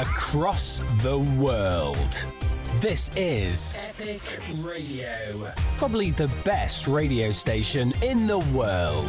[0.00, 2.26] across the world.
[2.80, 4.22] This is Epic
[4.56, 5.52] Radio.
[5.78, 9.08] probably the best radio station in the world.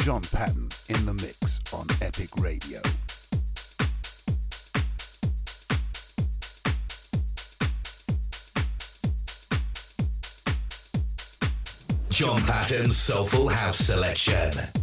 [0.00, 2.80] John Patton in the mix on Epic Radio.
[12.22, 14.81] John Patton's Soulful House Selection.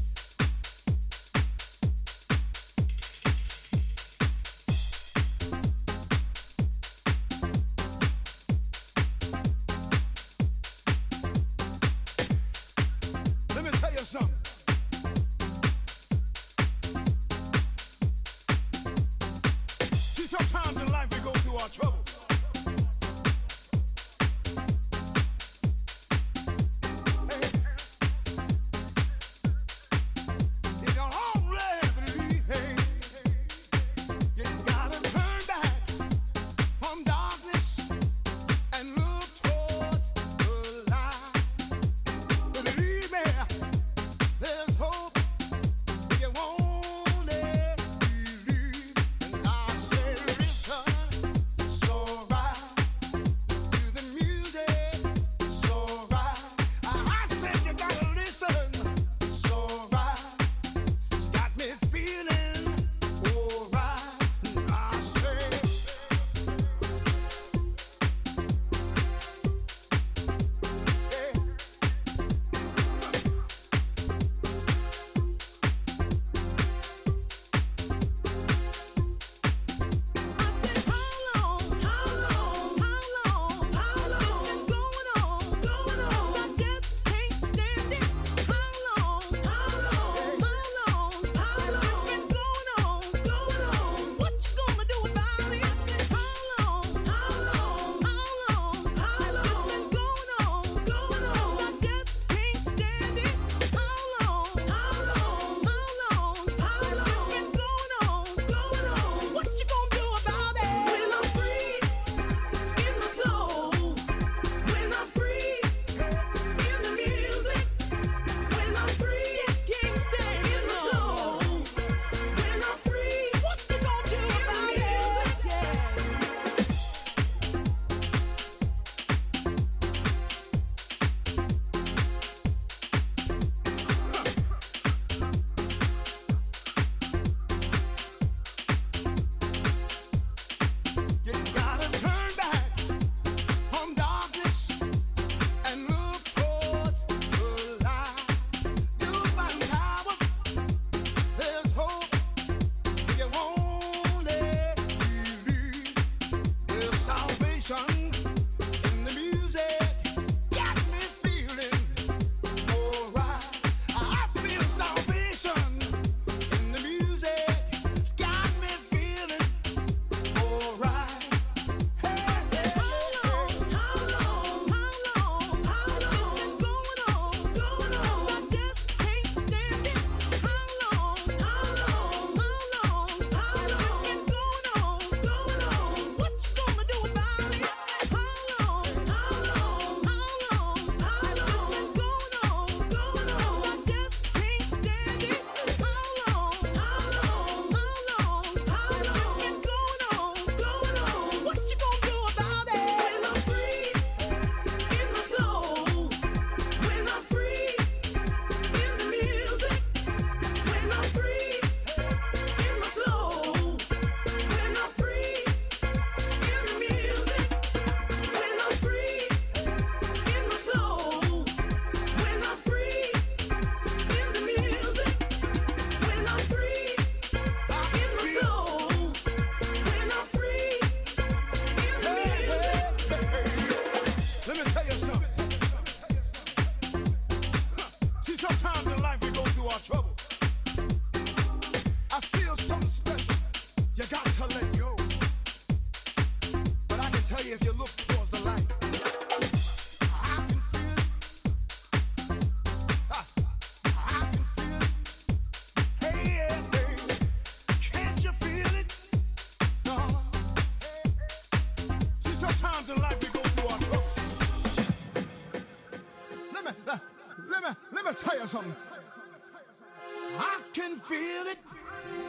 [268.55, 271.57] I can feel it.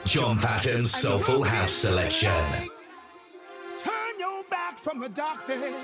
[0.05, 2.31] John Patton's Soulful House Selection.
[3.78, 5.75] Turn your back from the darkness.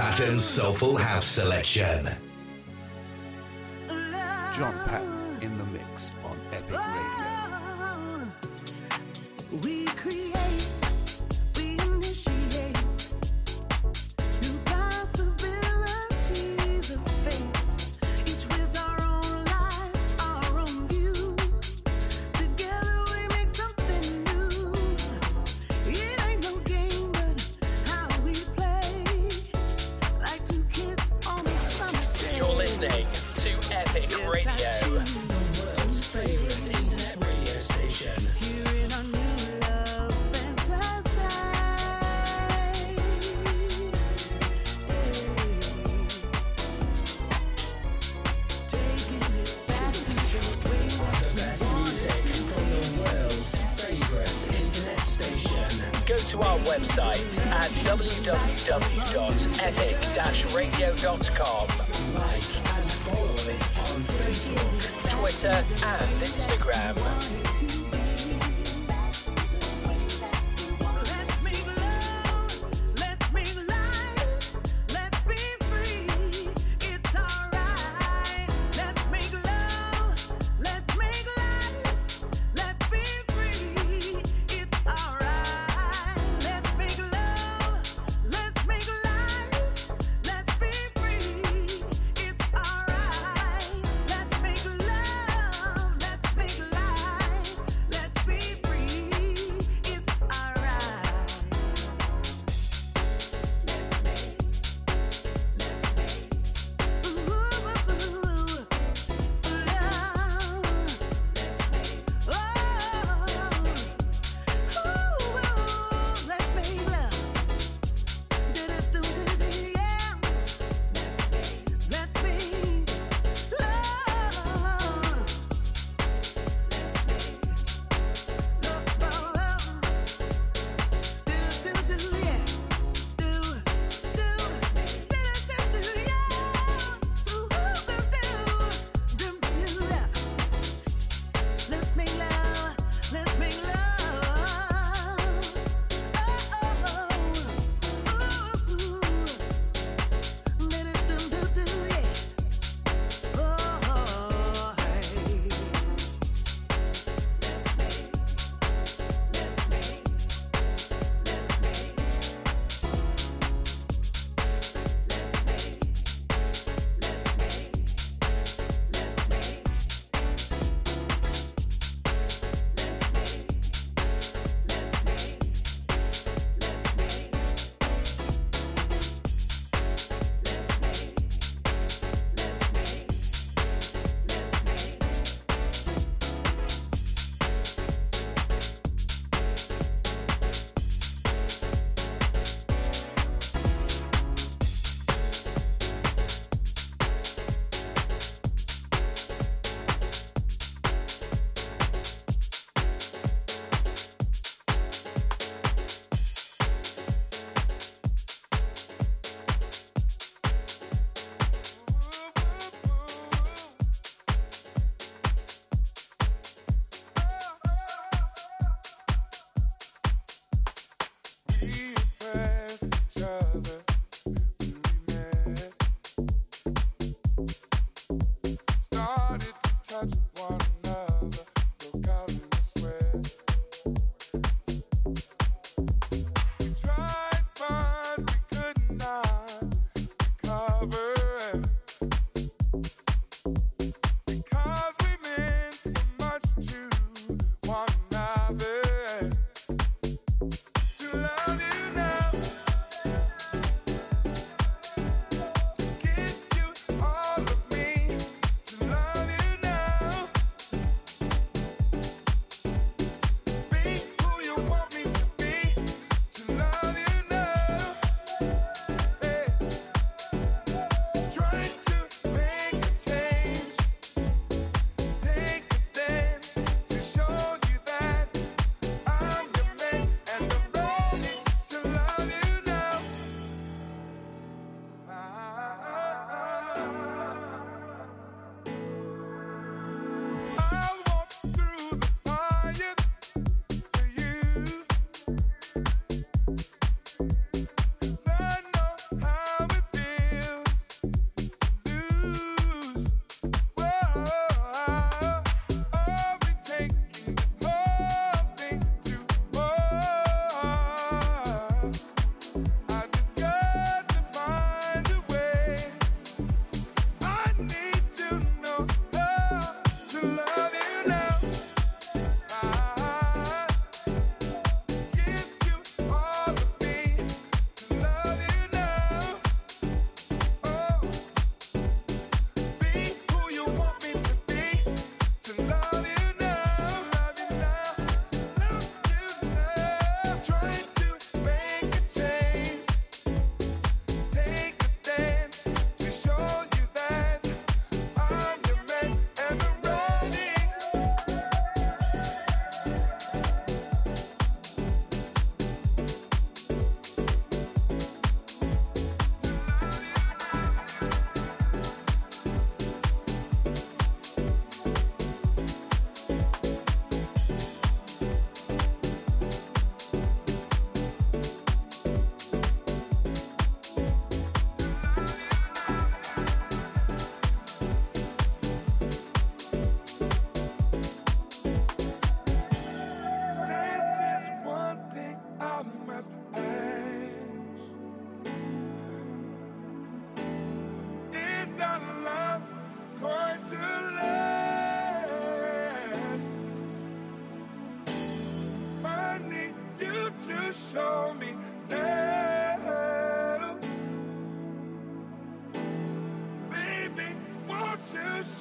[0.00, 2.19] Patton Soulful House Selection.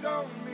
[0.02, 0.49] show me.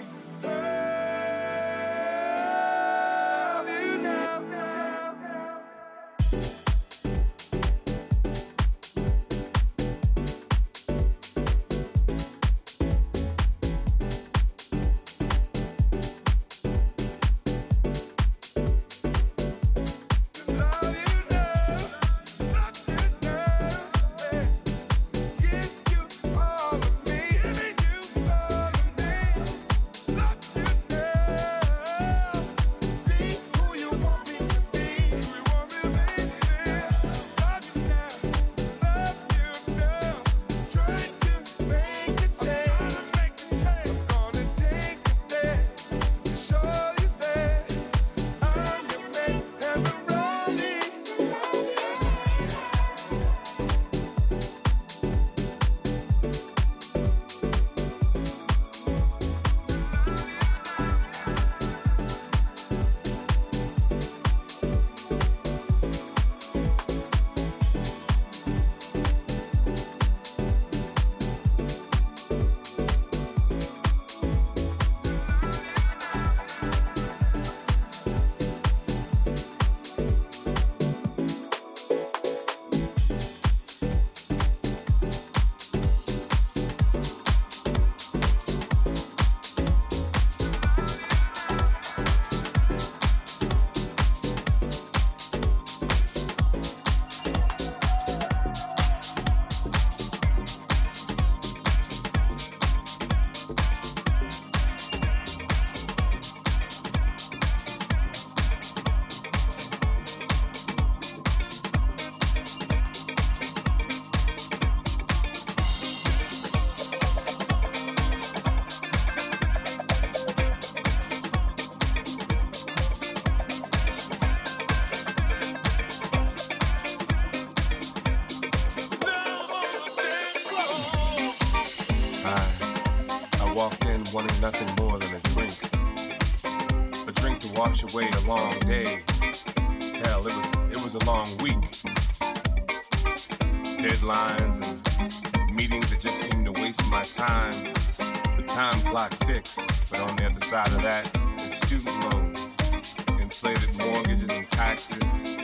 [153.78, 155.38] mortgages and taxes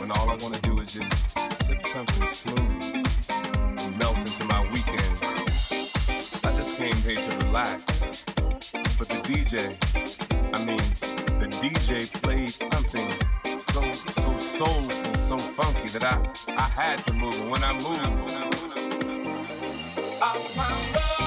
[0.00, 3.06] when all I want to do is just sip something smooth
[3.78, 5.18] and melt into my weekend.
[6.44, 8.24] I just came here to relax,
[8.98, 9.74] but the DJ,
[10.54, 10.84] I mean,
[11.38, 13.12] the DJ played something
[13.58, 17.40] so, so soulful, so funky that I, I had to move.
[17.42, 18.32] And when I moved,
[20.22, 21.23] I found love.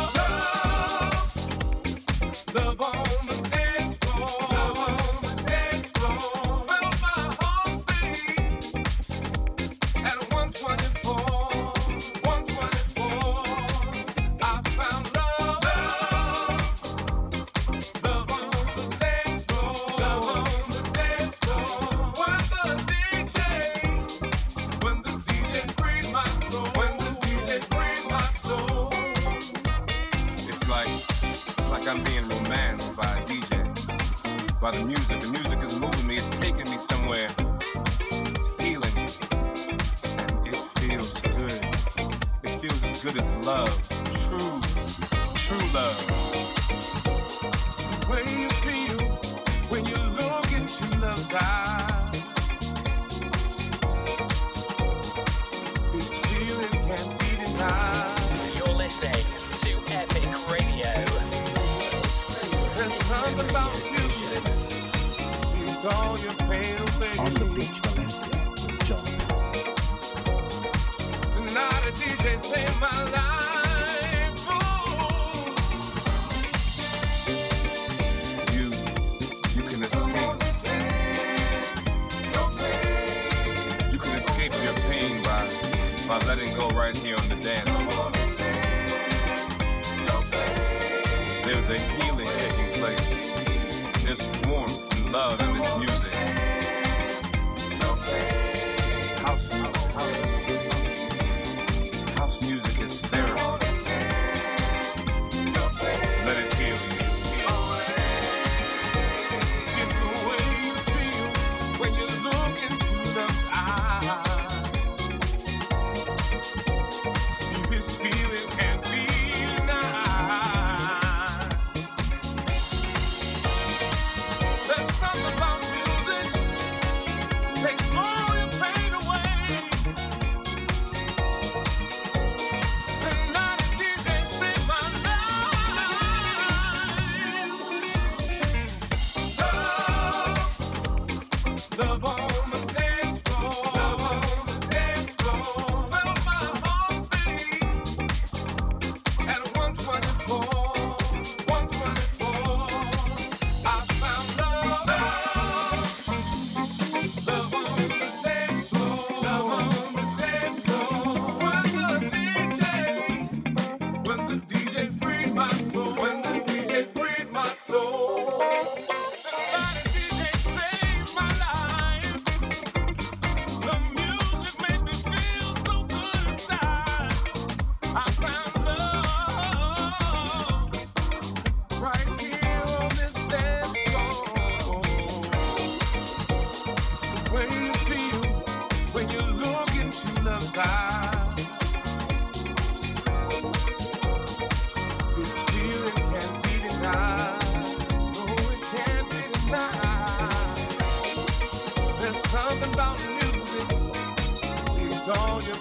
[205.07, 205.55] saw your.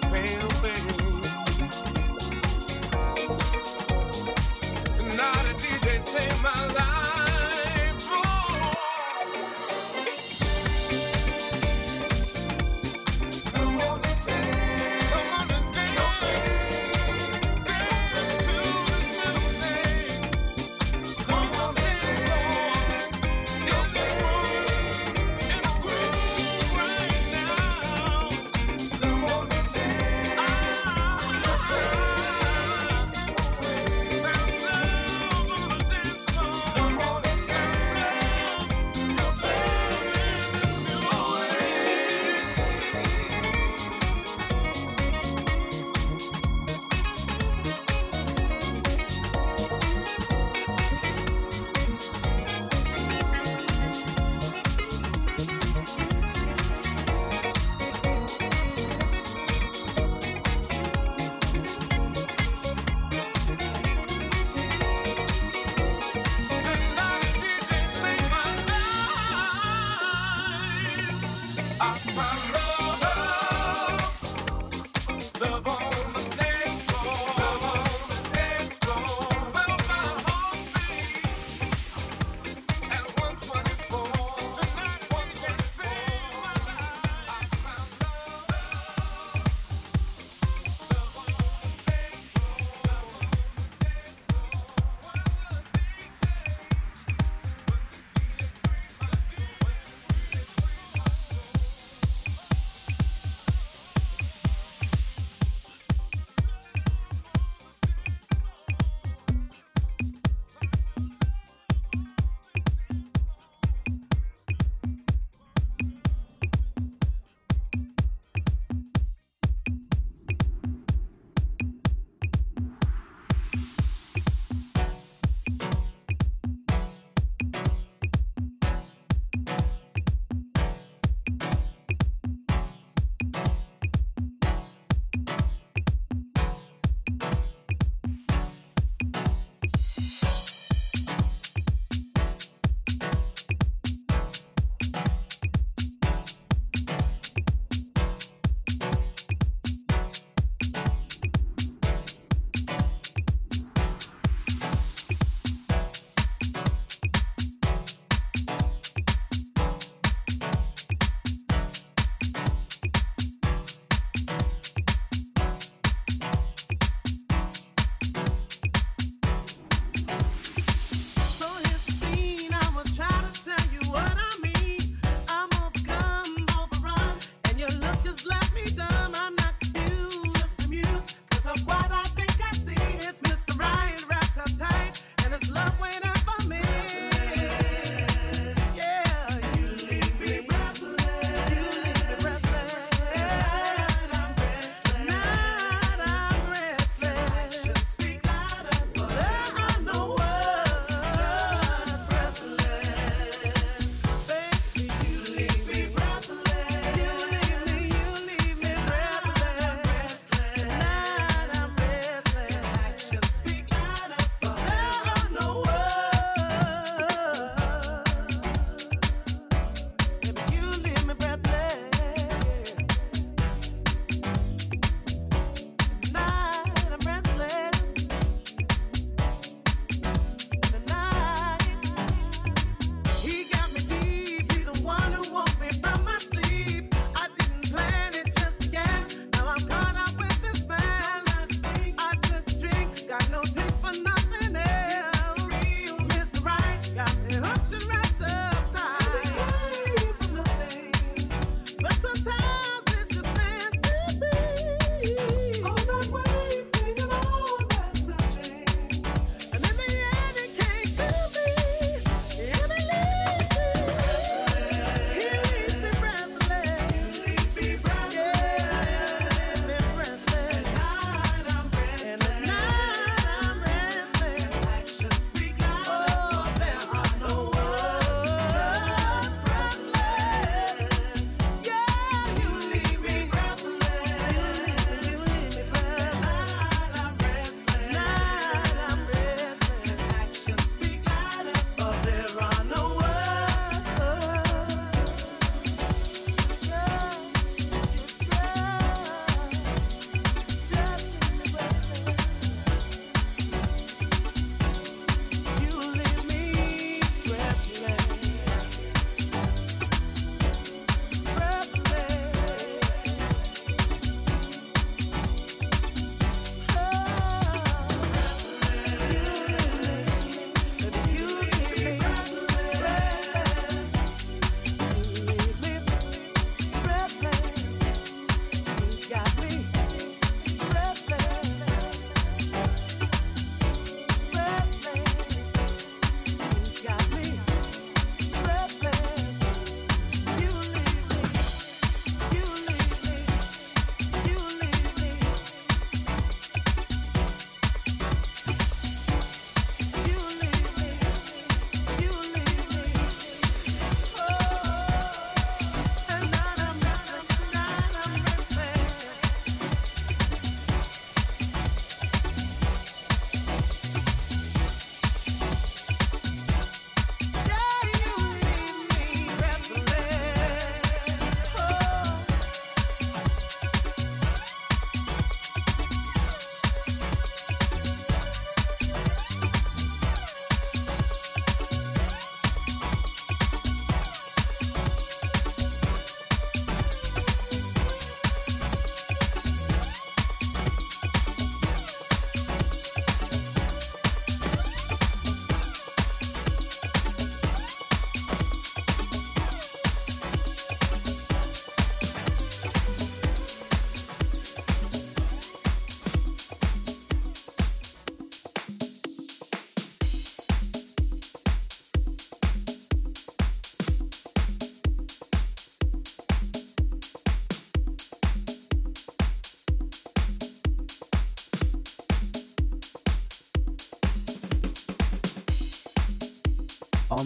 [4.96, 7.05] Tonight a DJ saved my life.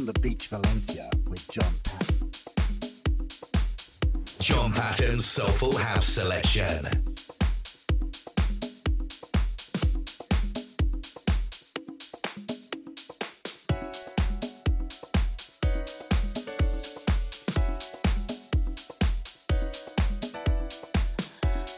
[0.00, 2.30] On the Beach Valencia with John Patton.
[4.40, 6.86] John Patton's Soulful House Selection.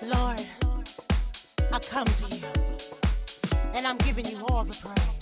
[0.06, 0.40] Lord,
[1.72, 2.46] I come to you,
[3.74, 5.21] and I'm giving you all the praise.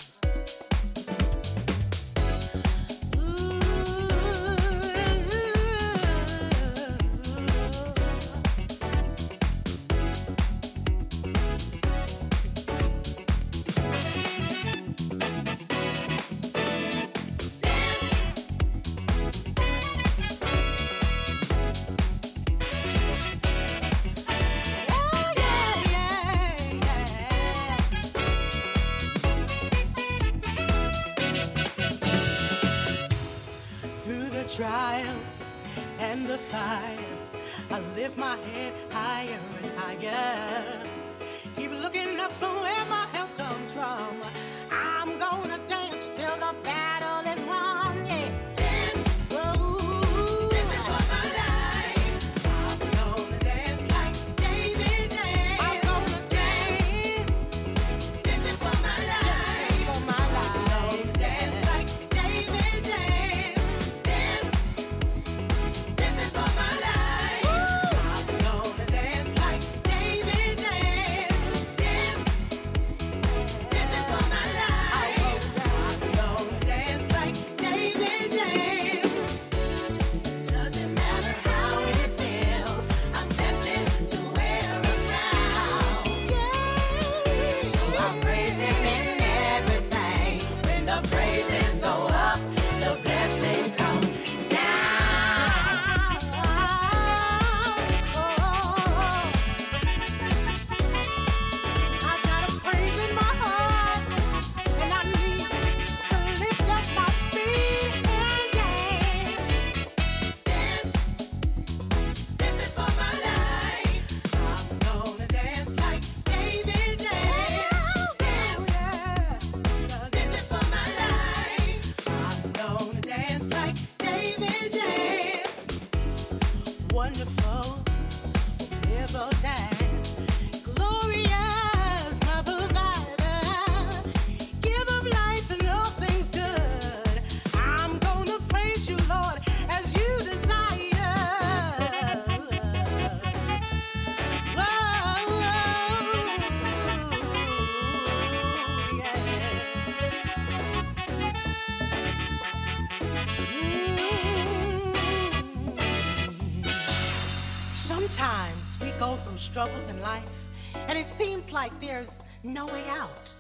[159.40, 160.50] struggles in life,
[160.88, 163.34] and it seems like there's no way out.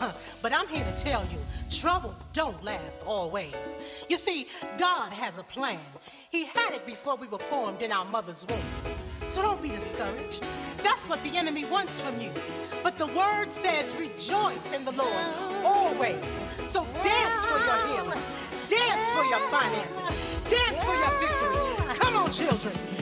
[0.42, 1.38] but I'm here to tell you
[1.70, 3.54] trouble don't last always.
[4.08, 4.46] You see,
[4.78, 5.80] God has a plan.
[6.30, 8.94] He had it before we were formed in our mother's womb.
[9.26, 10.44] So don't be discouraged.
[10.82, 12.30] That's what the enemy wants from you.
[12.82, 16.44] But the word says, rejoice in the Lord always.
[16.68, 18.22] So dance for your healing,
[18.68, 21.94] dance for your finances, dance for your victory.
[21.98, 22.93] Come on, children.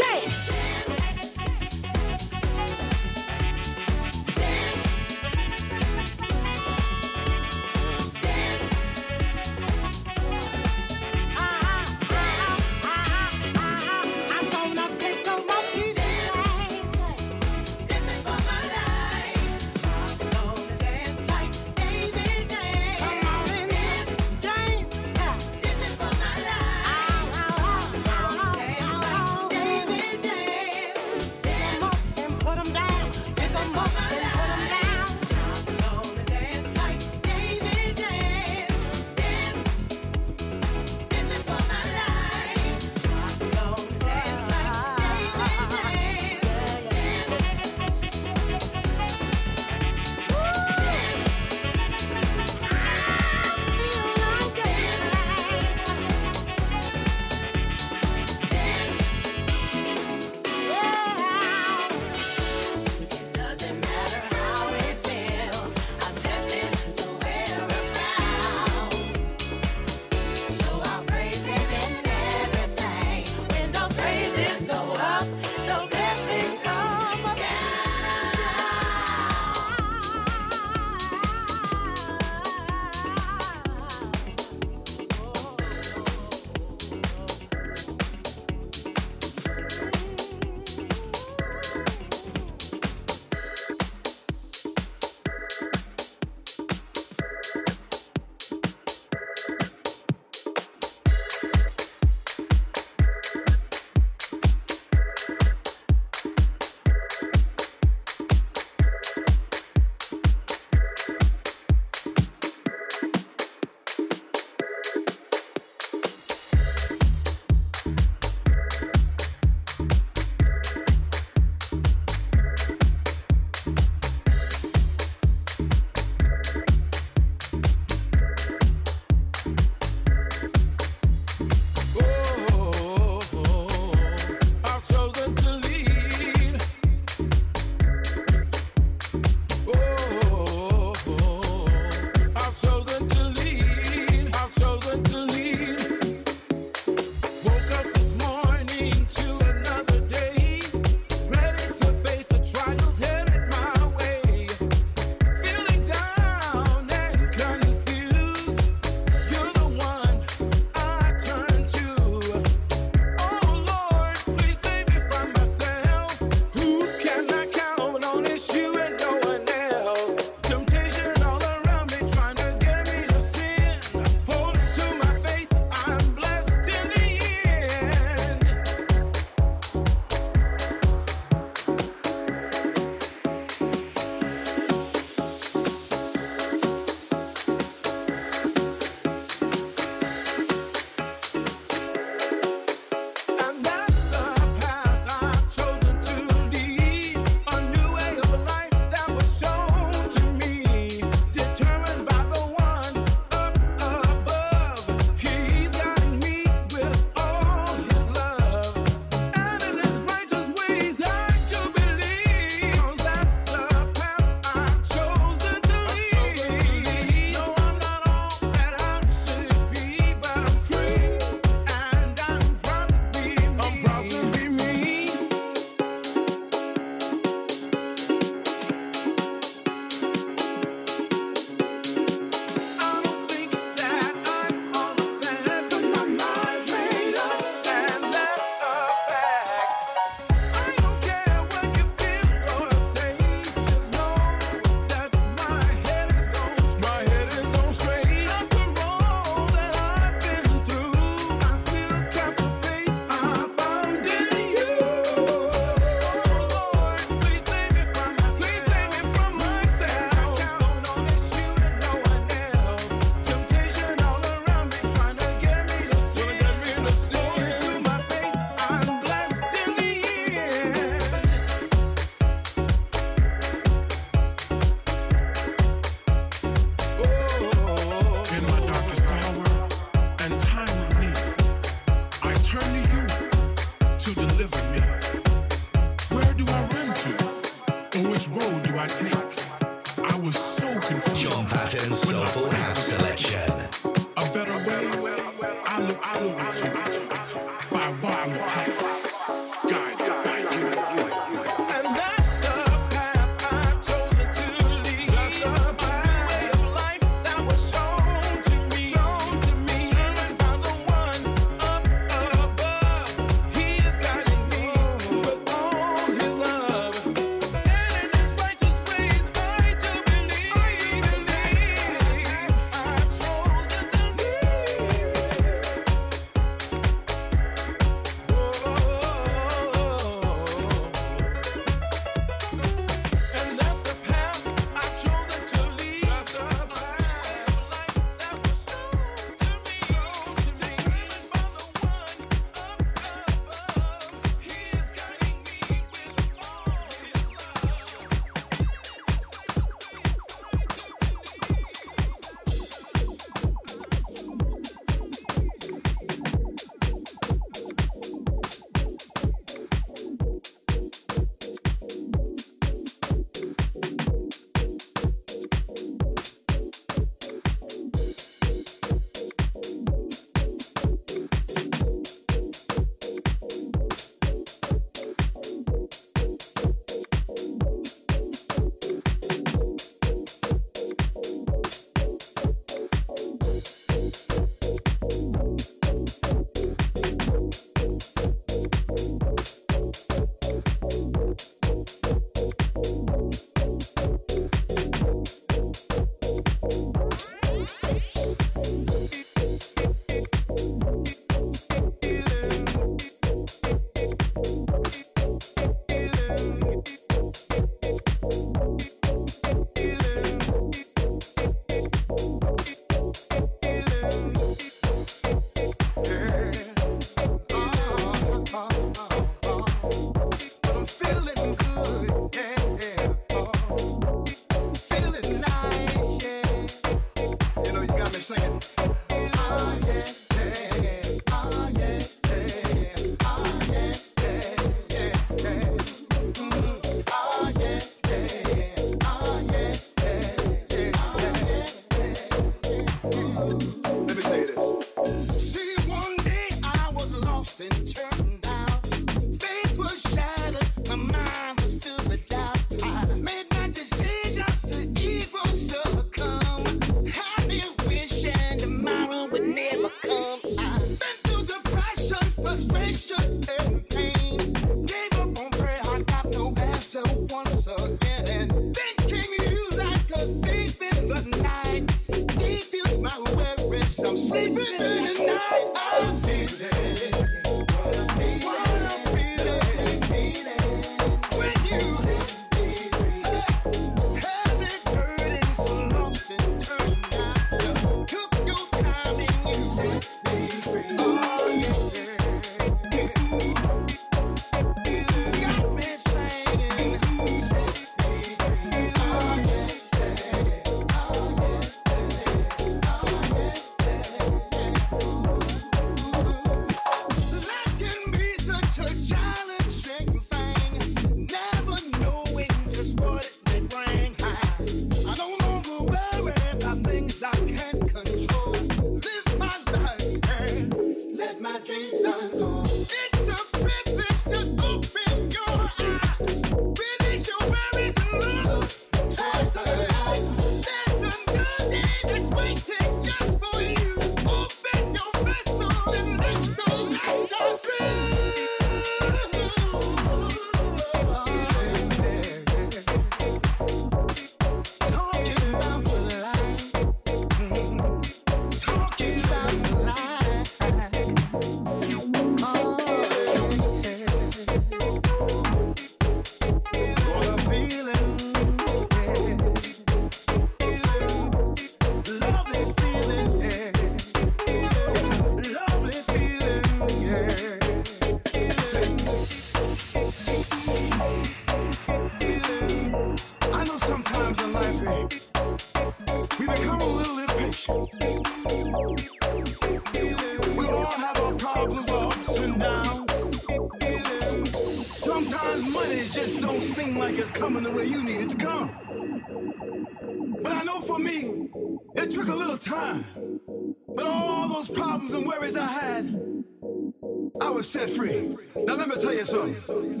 [597.58, 598.36] was set free.
[598.54, 600.00] Now let me tell you something.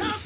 [0.00, 0.23] Up.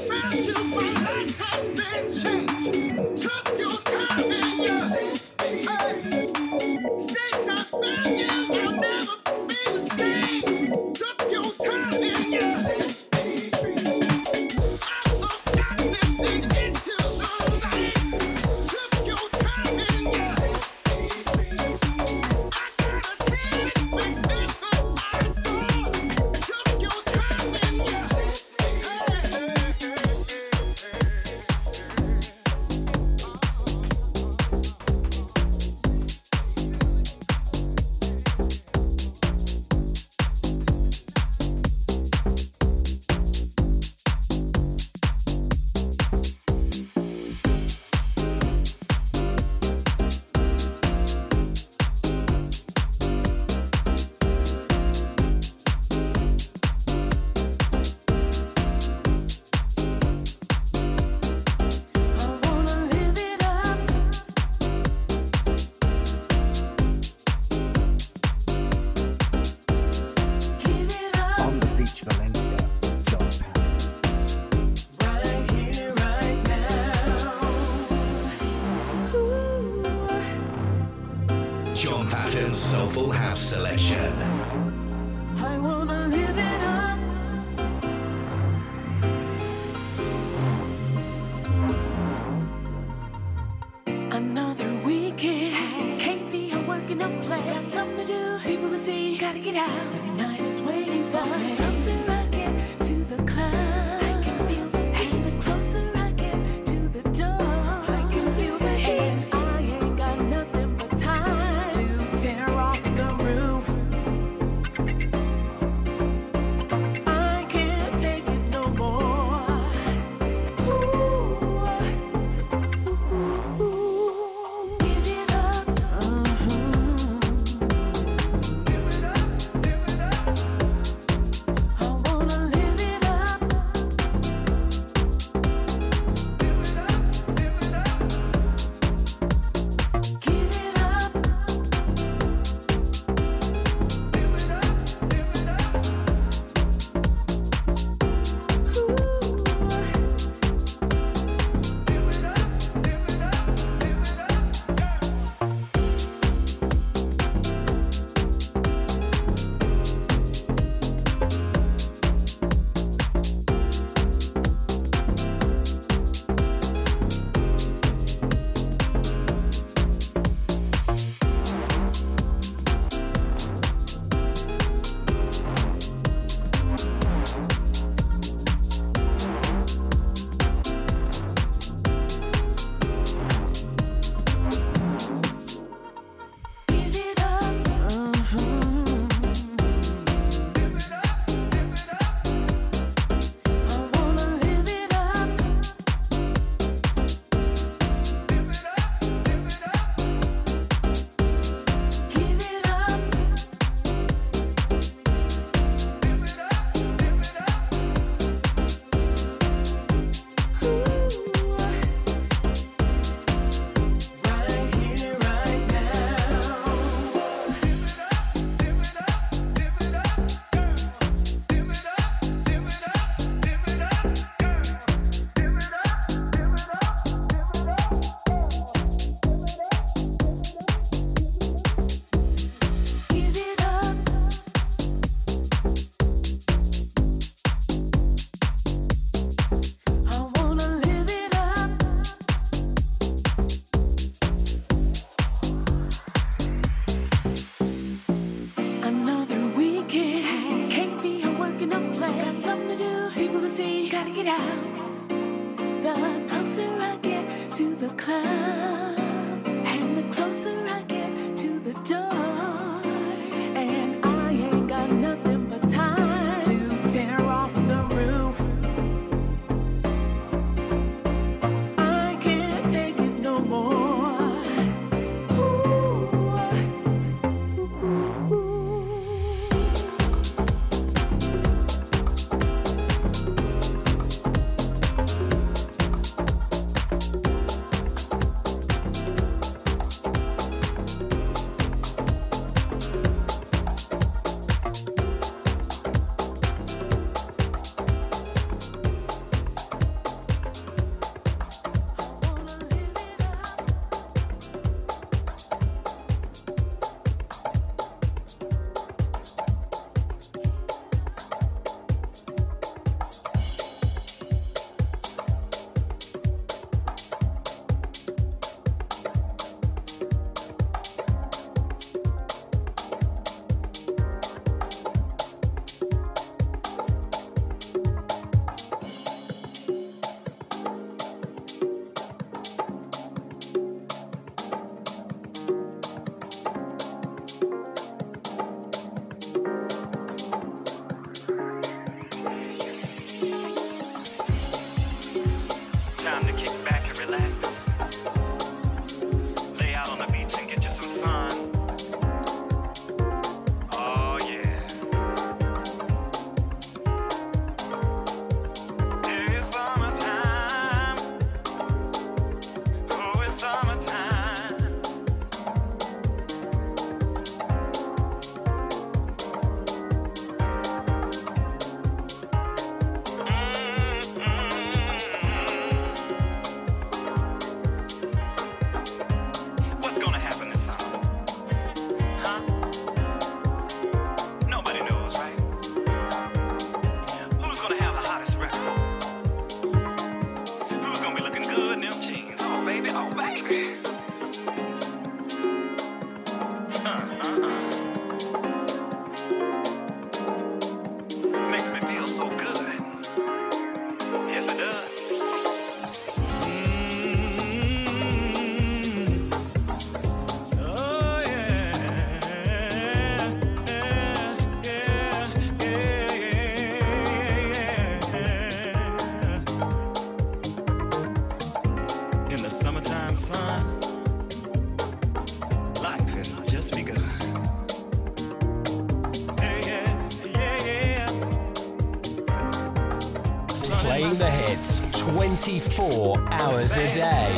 [435.48, 437.32] 24 hours a day.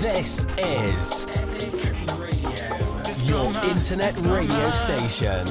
[0.00, 1.24] This is
[3.30, 5.46] your internet radio station.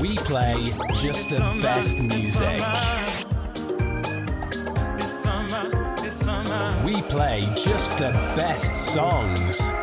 [0.00, 0.64] We play
[0.96, 2.62] just the best music.
[6.82, 9.81] We play just the best songs.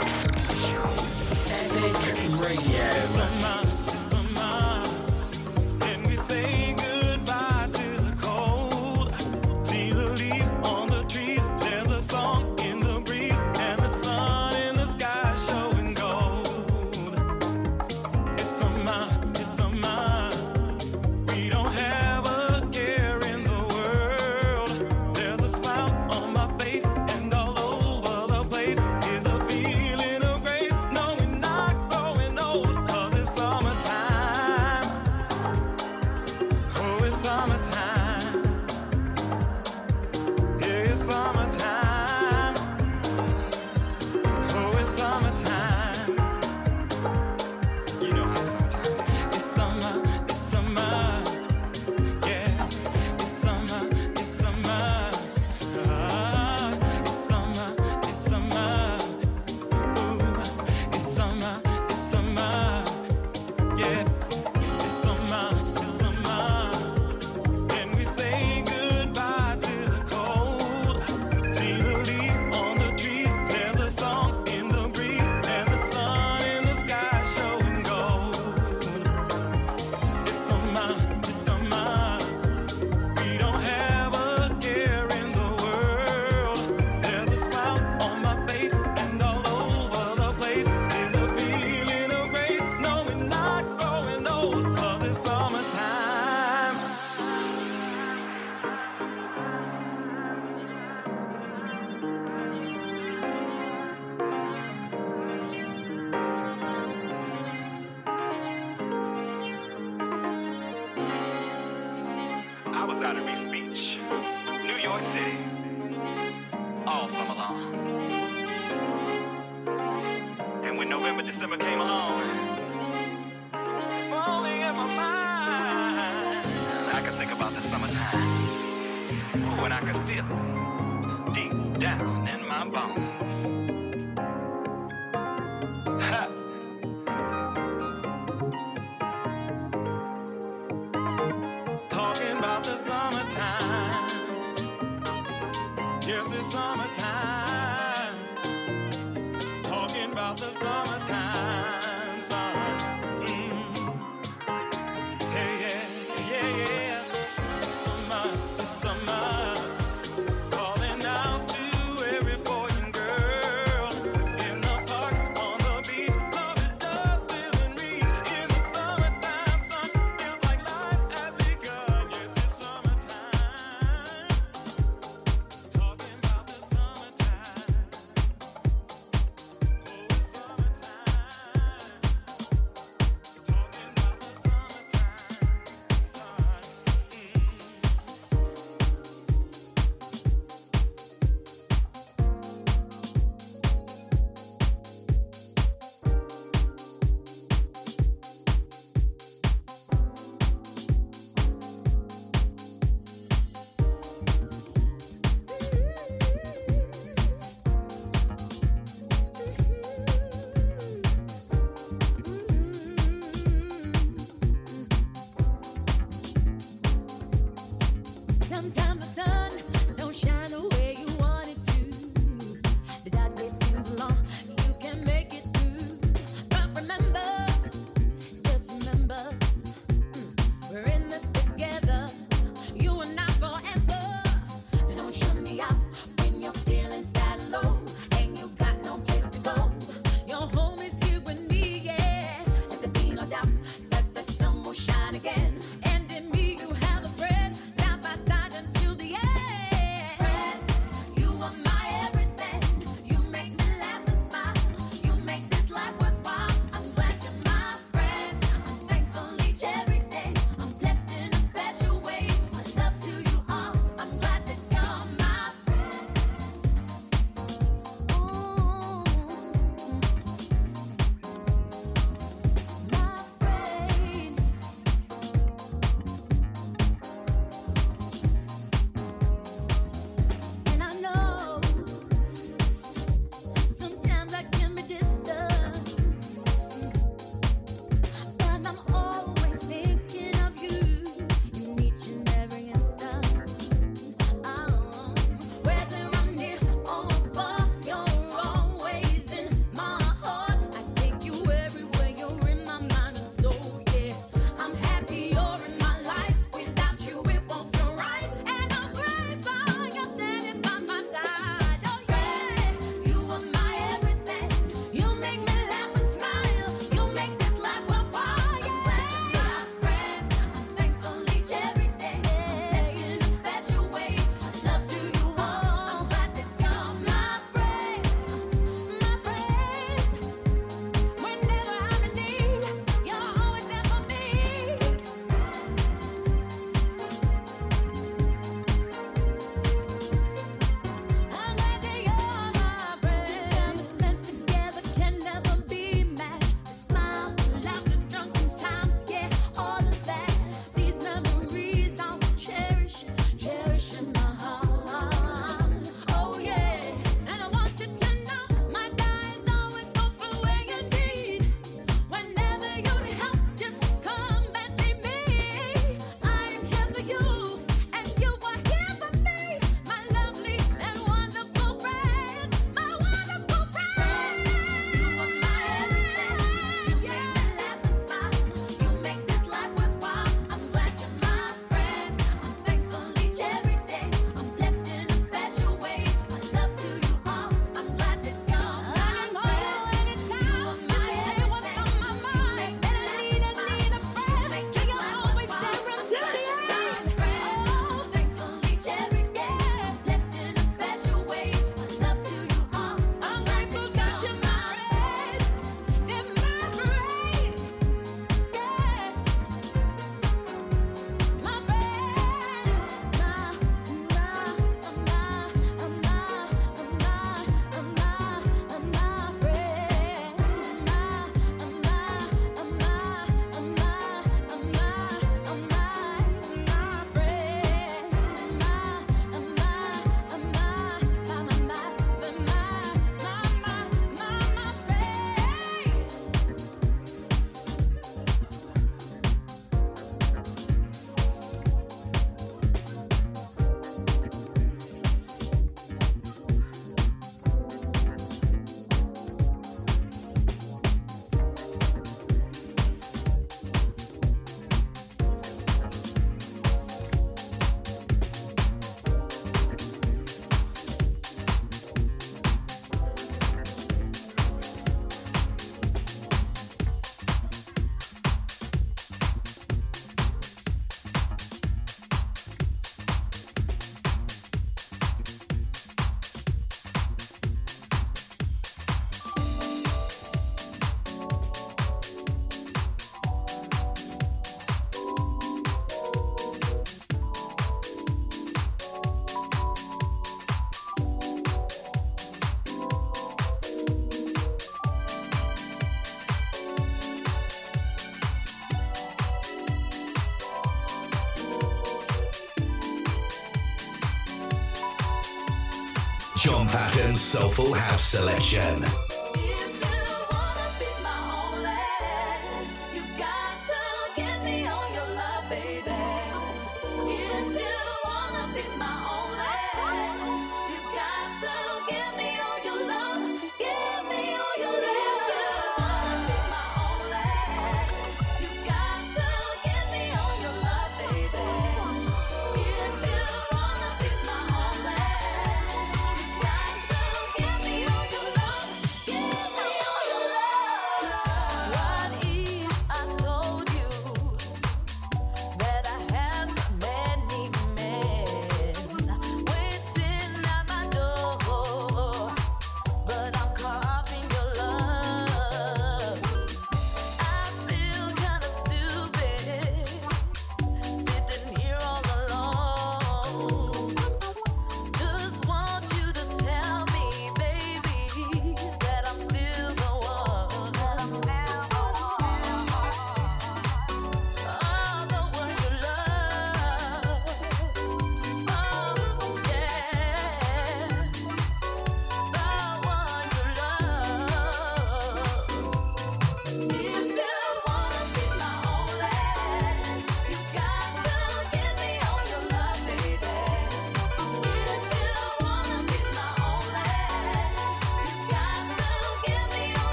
[507.09, 508.98] Patton's Soulful House Selection.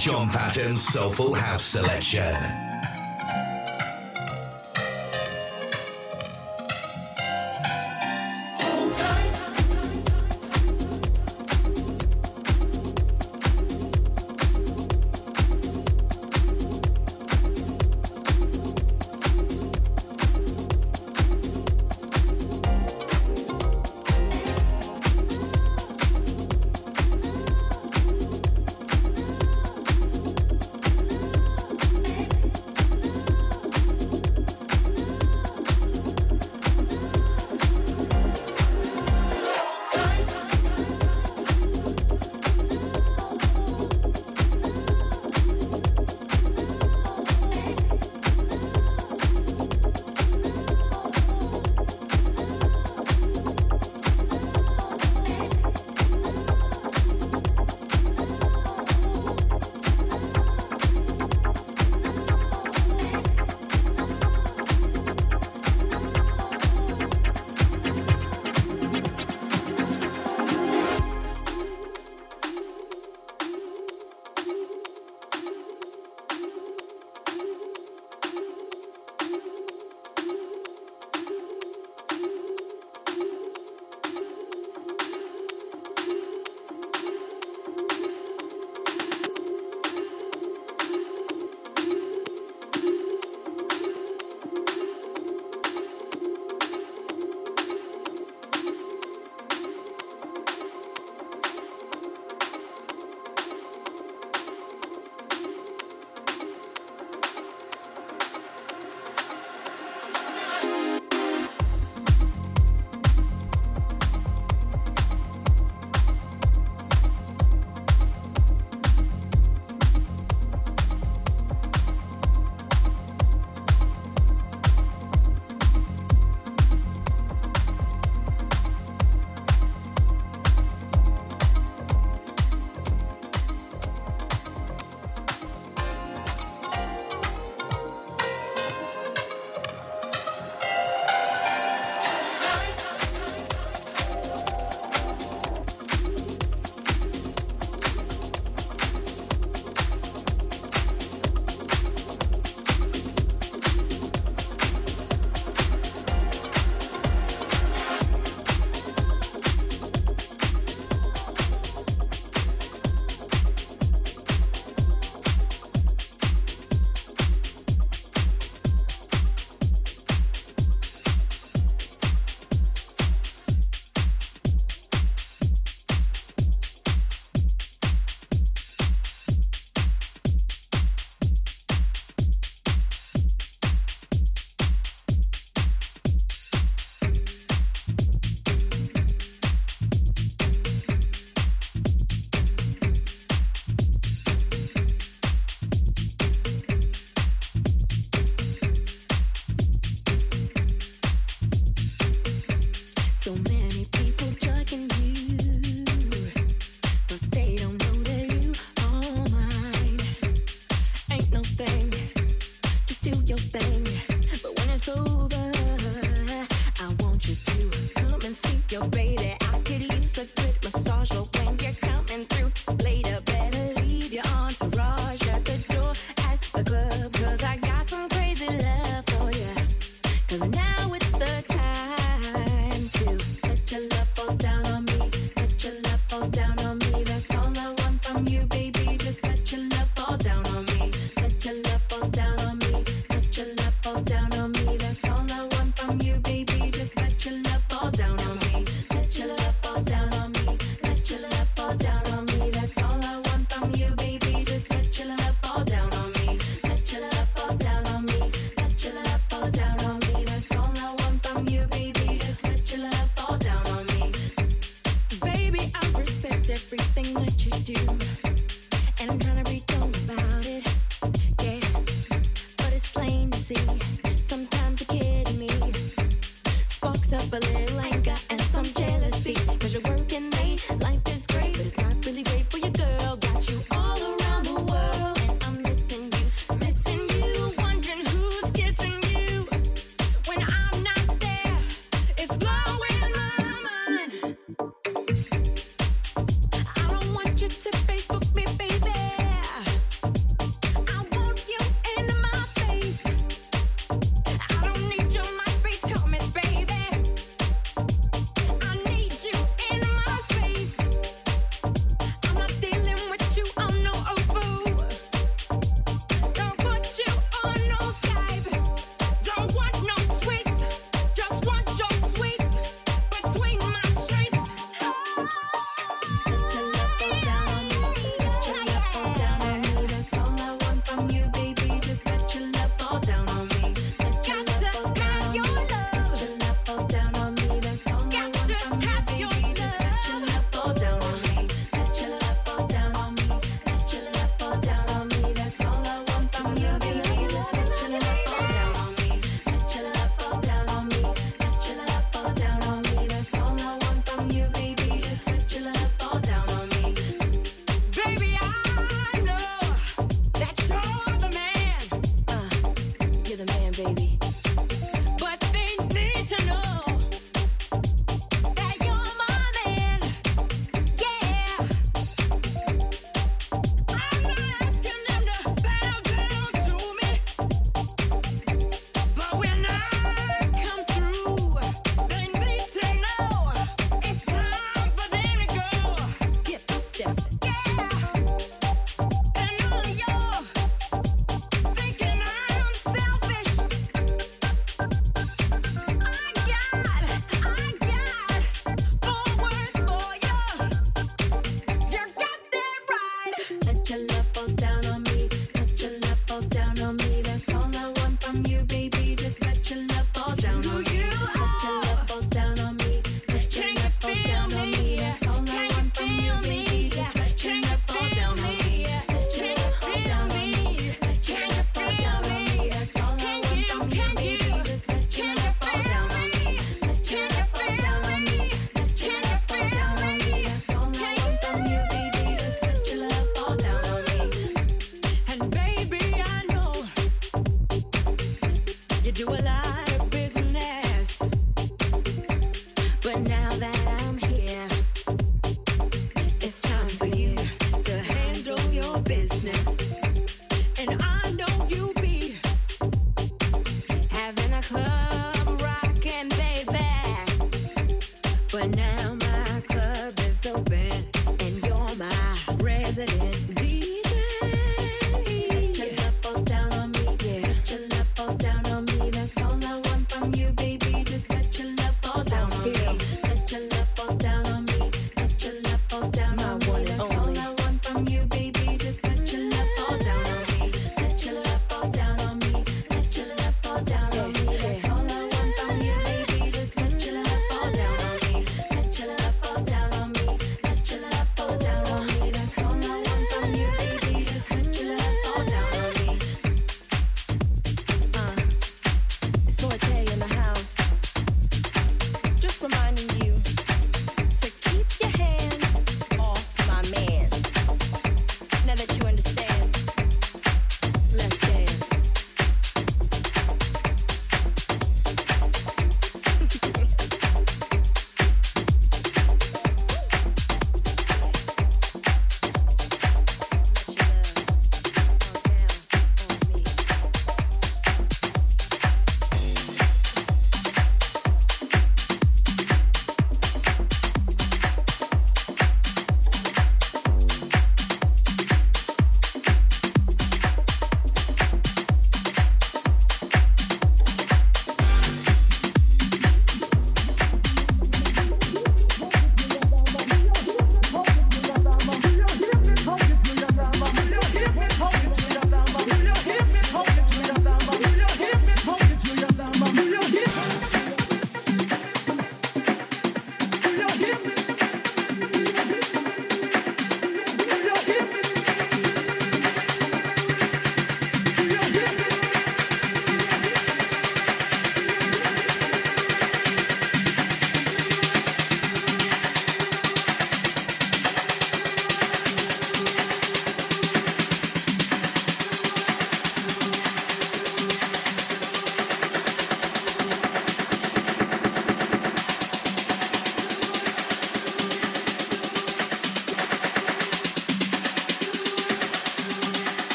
[0.00, 2.59] John Patton's Soulful House Selection.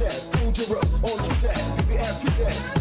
[0.00, 0.28] is?
[0.30, 2.75] Dangerous, on you said, If you ask, is said,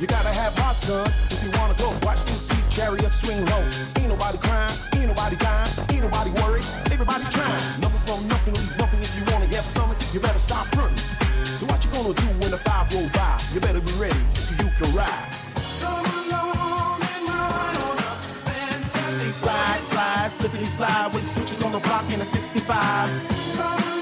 [0.00, 1.90] You gotta have heart, son, if you wanna go.
[2.06, 3.62] Watch this sweet chariot swing low.
[3.98, 6.66] Ain't nobody crying, ain't nobody dying, ain't nobody worried.
[6.90, 7.62] Everybody trying.
[7.82, 9.00] Nothing from nothing leaves nothing.
[9.00, 10.98] If you wanna have something, you better stop fronting.
[11.58, 13.38] So what you gonna do when the five roll by?
[13.52, 15.32] You better be ready so you can ride.
[19.32, 24.01] Slide, slide, slippity slide with switches on the block in a 65.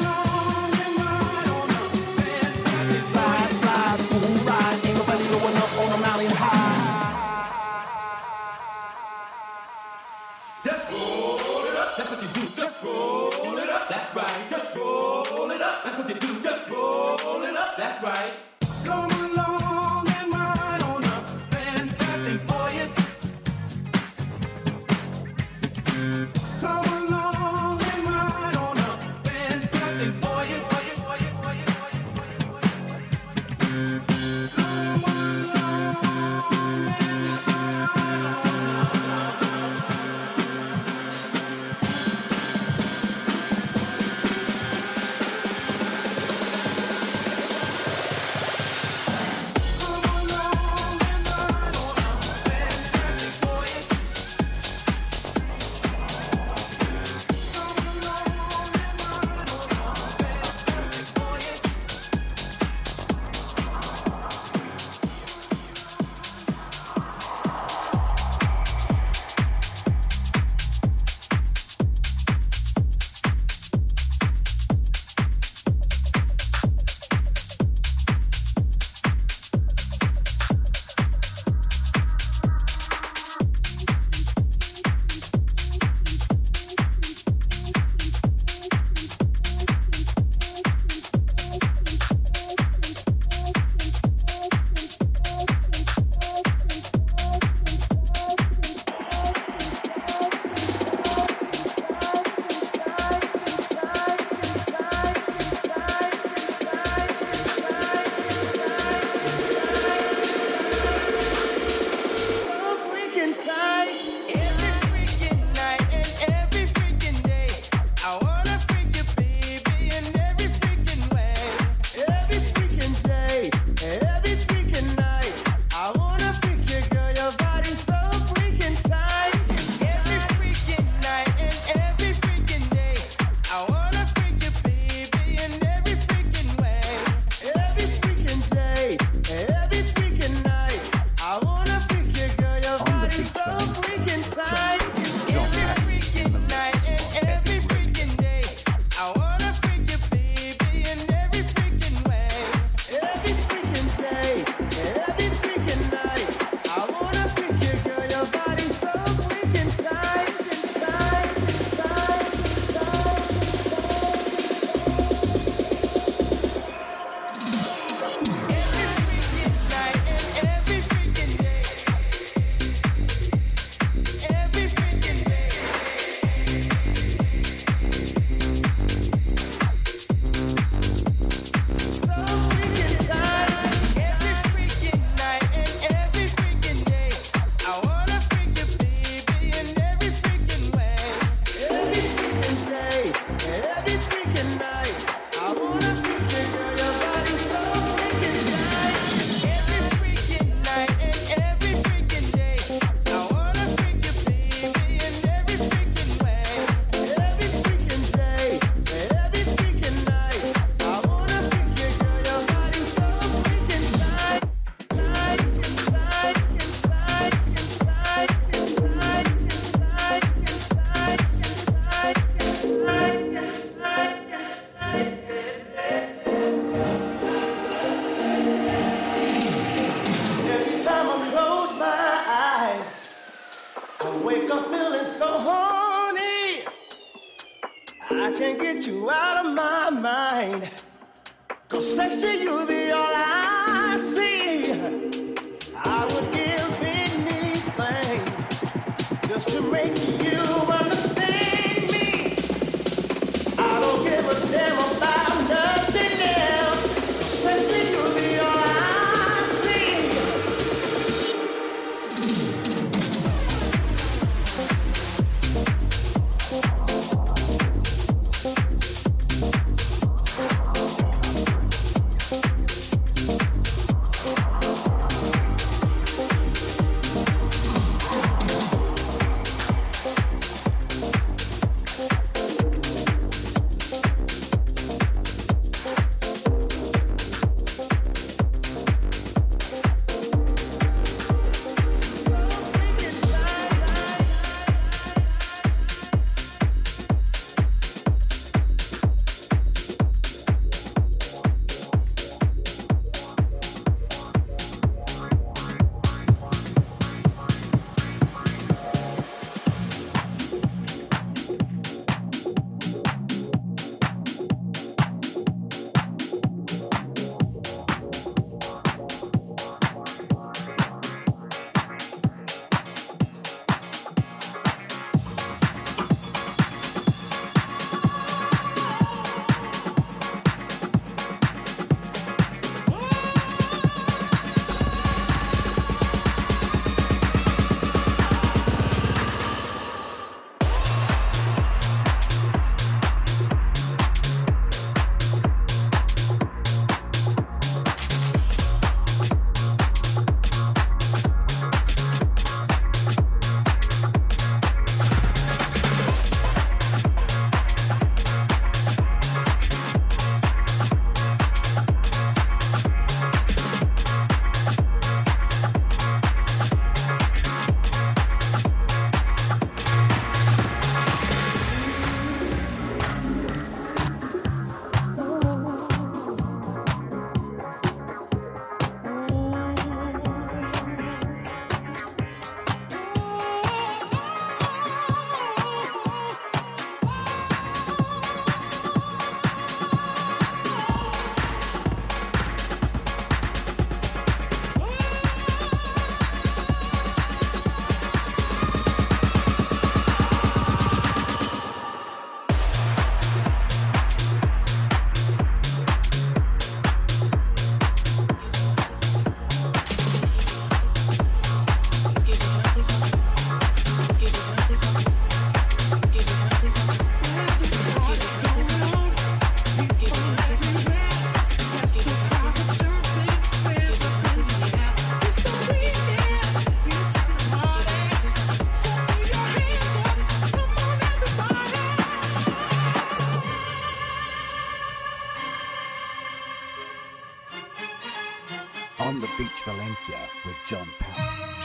[16.01, 17.77] what you do, just roll it up.
[17.77, 18.50] That's right.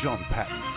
[0.05, 0.74] John Patton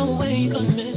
[0.00, 0.89] no way you could.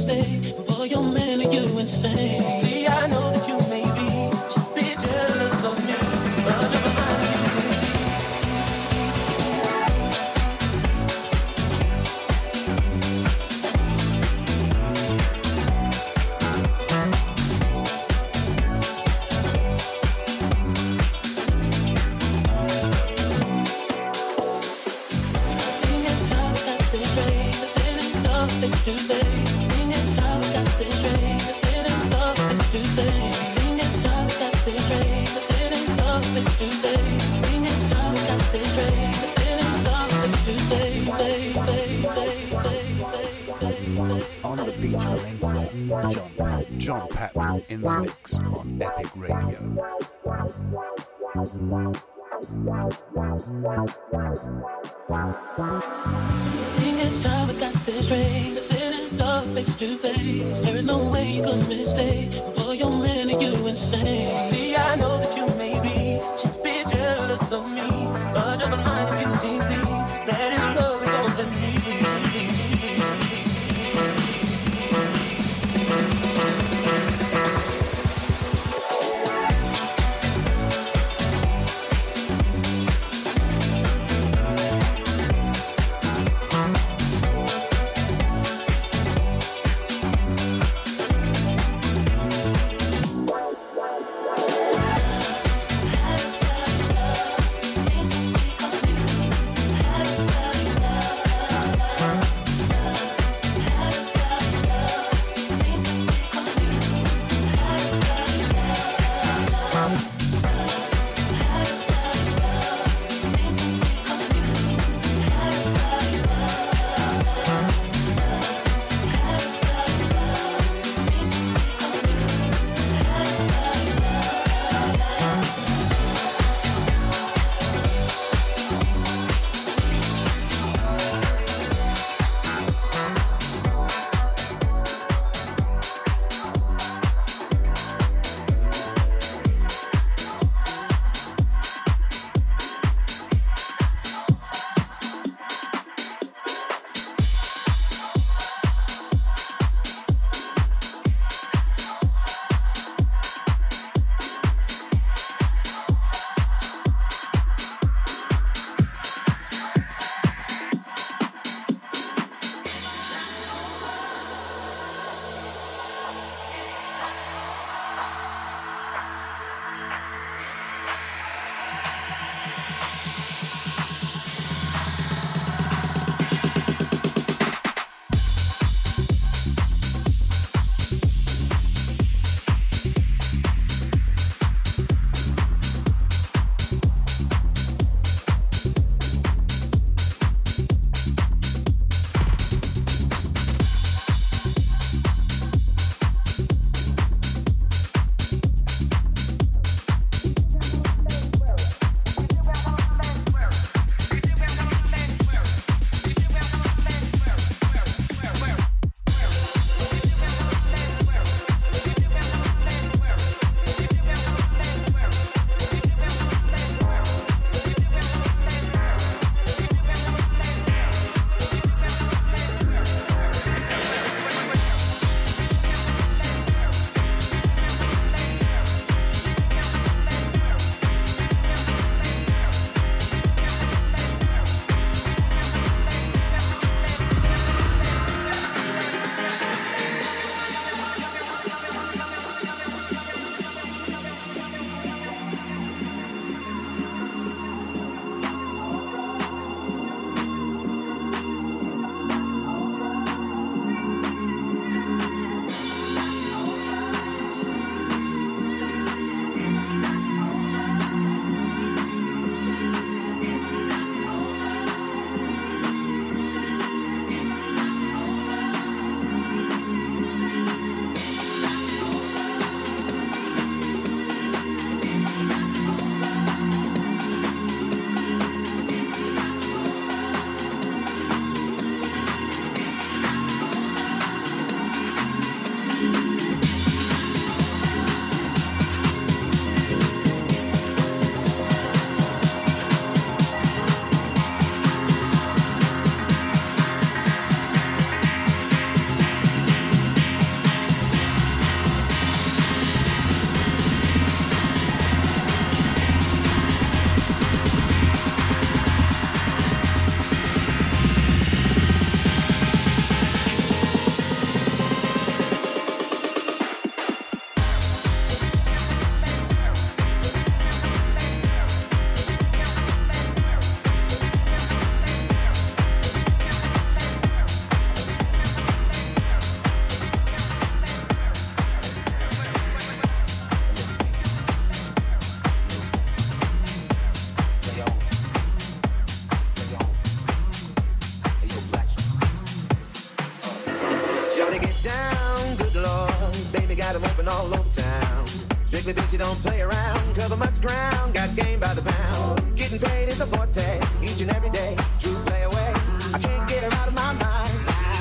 [348.94, 349.96] You don't play around.
[349.96, 352.36] Cover much ground, got game by the pound.
[352.36, 354.54] Getting paid is a forte, each and every day.
[354.78, 355.52] True play away.
[355.92, 357.34] I can't get her out of my mind.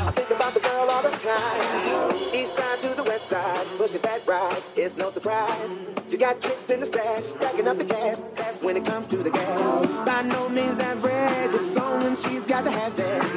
[0.10, 2.16] I think about the girl all the time.
[2.34, 4.64] East side to the west side, pushing fat rides.
[4.76, 5.78] It's no surprise.
[6.10, 8.18] She got tricks in the stash, stacking up the cash.
[8.34, 9.88] That's when it comes to the gas.
[10.08, 13.33] By no means average, it's someone she's got to have that.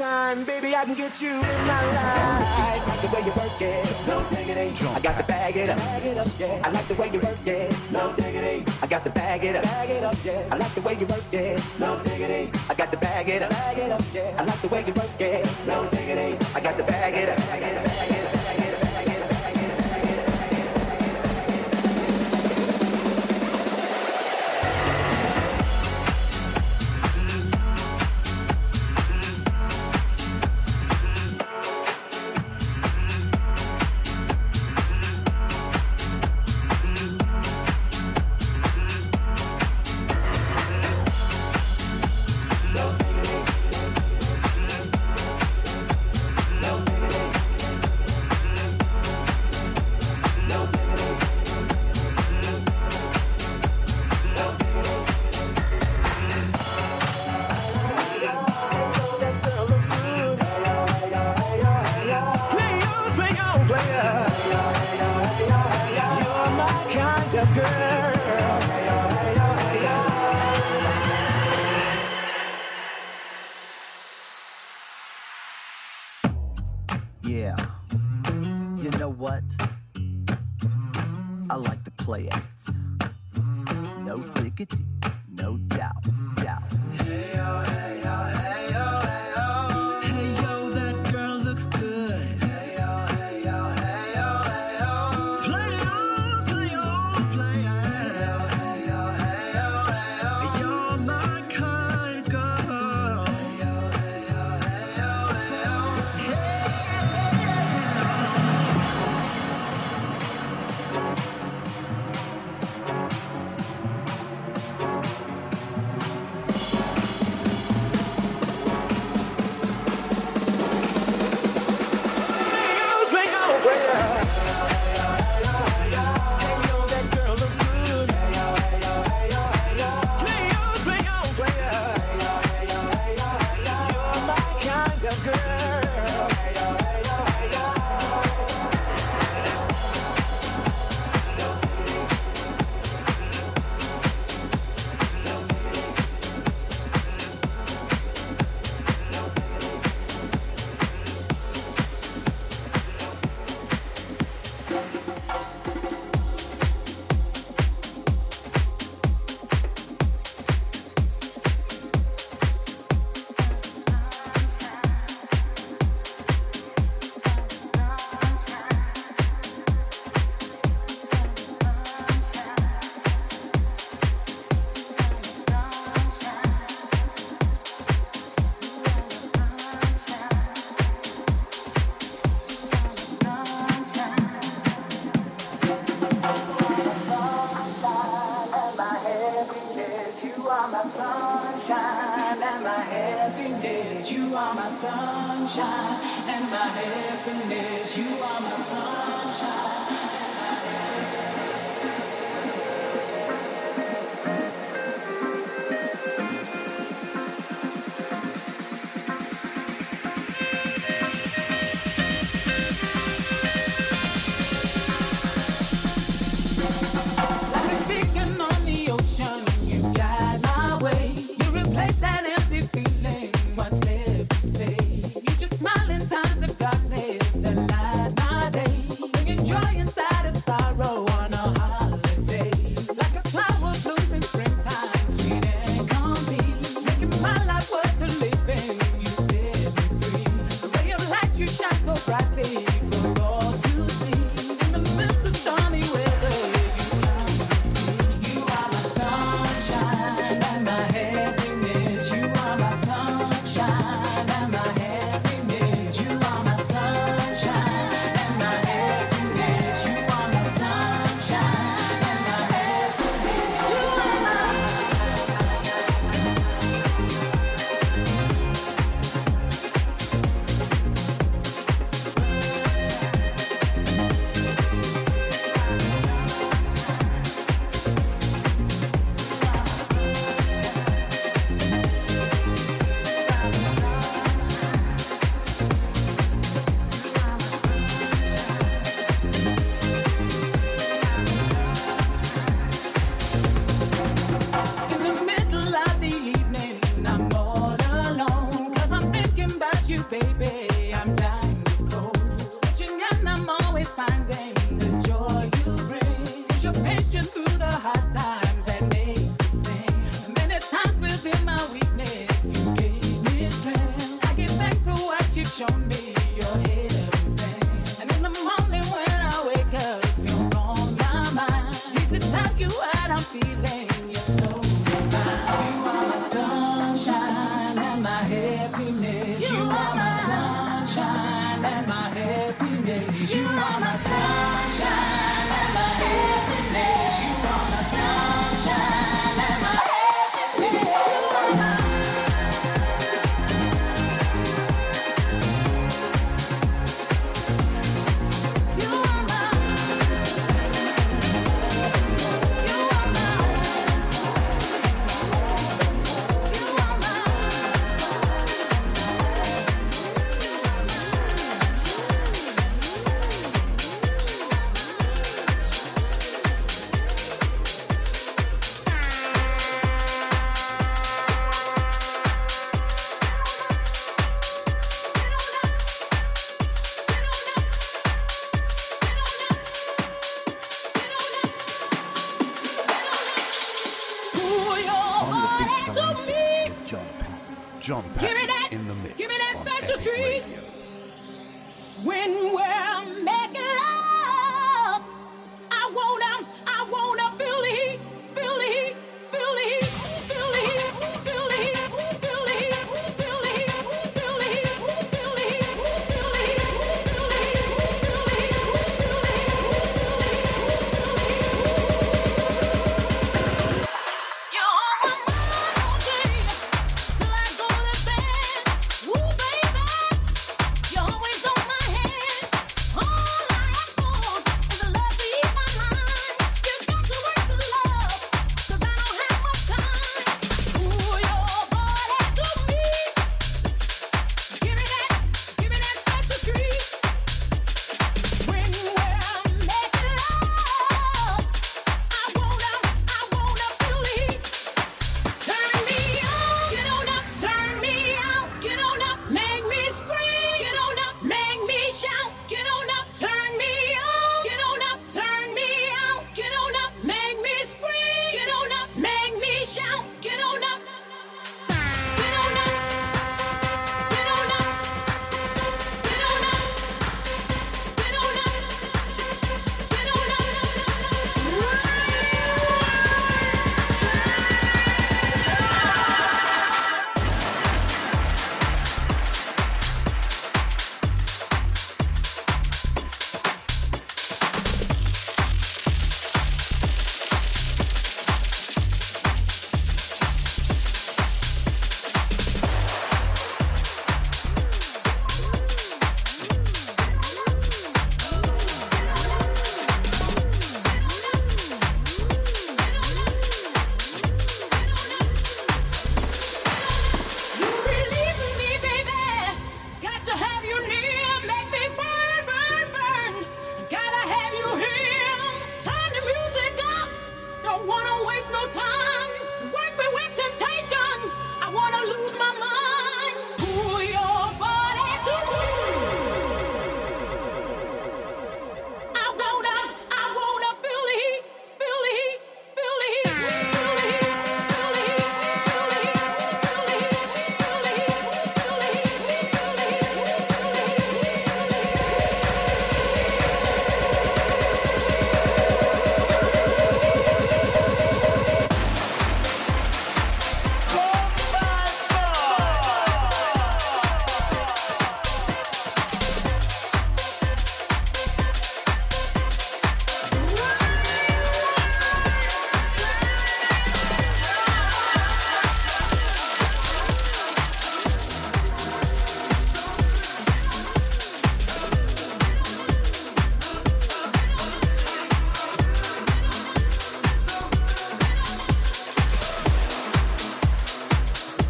[0.00, 2.88] Time, baby I can get you in my life.
[2.88, 4.72] Like the way you work it, no diggity.
[4.96, 5.78] I got to bag it up,
[6.38, 6.64] yeah.
[6.64, 8.64] I like the way you work it, no diggity.
[8.82, 10.48] I got to bag it up, bag it up, yeah.
[10.50, 12.50] I like the way you work it, no diggity.
[12.70, 14.40] I got to bag it up, bag it up, yeah.
[14.40, 14.94] I like the way you